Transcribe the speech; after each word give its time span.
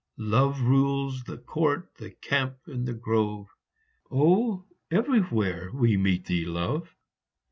Love 0.17 0.61
rules" 0.61 1.23
the 1.25 1.37
court, 1.37 1.93
the 1.99 2.09
camp, 2.09 2.57
the 2.65 2.91
grove" 2.91 3.45
Oh, 4.11 4.65
everywhere 4.89 5.69
we 5.73 5.95
meet 5.95 6.25
thee, 6.25 6.43
Love 6.47 6.95